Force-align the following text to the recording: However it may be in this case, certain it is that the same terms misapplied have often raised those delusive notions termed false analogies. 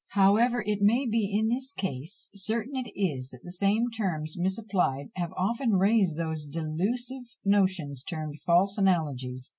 However 0.17 0.63
it 0.65 0.81
may 0.81 1.05
be 1.05 1.31
in 1.31 1.49
this 1.49 1.73
case, 1.75 2.31
certain 2.33 2.75
it 2.75 2.91
is 2.99 3.29
that 3.29 3.43
the 3.43 3.51
same 3.51 3.91
terms 3.91 4.33
misapplied 4.35 5.11
have 5.15 5.31
often 5.37 5.73
raised 5.73 6.17
those 6.17 6.43
delusive 6.47 7.35
notions 7.45 8.01
termed 8.01 8.39
false 8.43 8.79
analogies. 8.79 9.49